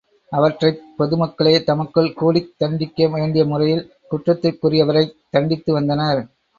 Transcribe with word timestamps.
அவற்றைப் 0.31 0.79
பொதுமக்களே 0.97 1.63
தமக்குள் 1.63 2.13
கூடித் 2.13 2.53
தண்டிக்க 2.57 3.07
வேண்டிய 3.07 3.45
முறையில் 3.45 3.85
குற்றத்திற்குரியவரைத் 4.11 5.17
தண்டித்து 5.29 5.73
வந்தனர். 5.73 6.21